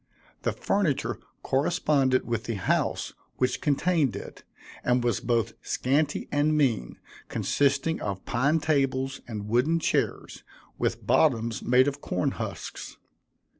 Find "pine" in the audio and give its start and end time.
8.25-8.59